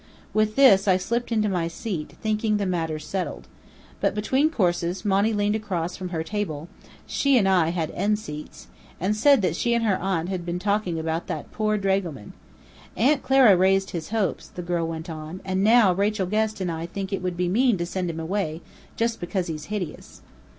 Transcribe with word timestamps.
With 0.33 0.55
this, 0.55 0.87
I 0.87 0.97
slipped 0.97 1.31
into 1.31 1.47
my 1.47 1.67
seat, 1.67 2.15
thinking 2.23 2.57
the 2.57 2.65
matter 2.65 2.97
settled. 2.97 3.47
But 3.99 4.15
between 4.15 4.49
courses, 4.49 5.05
Monny 5.05 5.31
leaned 5.31 5.55
across 5.55 5.95
from 5.95 6.09
her 6.09 6.23
table 6.23 6.69
(she 7.05 7.37
and 7.37 7.47
I 7.47 7.69
had 7.69 7.91
end 7.91 8.17
seats) 8.17 8.65
and 8.99 9.15
said 9.15 9.43
that 9.43 9.55
she 9.55 9.75
and 9.75 9.85
her 9.85 9.97
aunt 9.97 10.29
had 10.29 10.43
been 10.43 10.57
talking 10.57 10.97
about 10.97 11.27
that 11.27 11.51
poor 11.51 11.77
dragoman. 11.77 12.33
"Aunt 12.97 13.21
Clara 13.21 13.55
raised 13.55 13.91
his 13.91 14.09
hopes," 14.09 14.47
the 14.47 14.63
girl 14.63 14.87
went 14.87 15.07
on, 15.07 15.39
"and 15.45 15.63
now 15.63 15.93
Rachel 15.93 16.25
Guest 16.25 16.59
and 16.59 16.71
I 16.71 16.87
think 16.87 17.13
it 17.13 17.21
would 17.21 17.37
be 17.37 17.47
mean 17.47 17.77
to 17.77 17.85
send 17.85 18.09
him 18.09 18.19
away, 18.19 18.61
just 18.95 19.19
because 19.19 19.45
he's 19.45 19.65
hideous." 19.65 20.21